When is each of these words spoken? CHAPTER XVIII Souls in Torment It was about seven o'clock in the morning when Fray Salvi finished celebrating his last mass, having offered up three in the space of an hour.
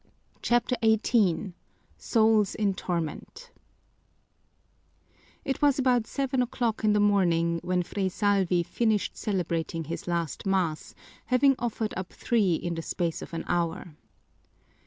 CHAPTER 0.41 0.75
XVIII 0.83 1.53
Souls 1.95 2.55
in 2.55 2.73
Torment 2.73 3.51
It 5.45 5.61
was 5.61 5.77
about 5.77 6.07
seven 6.07 6.41
o'clock 6.41 6.83
in 6.83 6.93
the 6.93 6.99
morning 6.99 7.59
when 7.61 7.83
Fray 7.83 8.09
Salvi 8.09 8.63
finished 8.63 9.15
celebrating 9.15 9.83
his 9.83 10.07
last 10.07 10.43
mass, 10.47 10.95
having 11.27 11.55
offered 11.59 11.93
up 11.95 12.11
three 12.13 12.55
in 12.55 12.73
the 12.73 12.81
space 12.81 13.21
of 13.21 13.31
an 13.35 13.43
hour. 13.47 13.95